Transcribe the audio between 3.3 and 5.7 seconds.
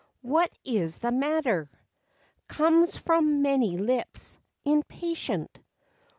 many lips, impatient.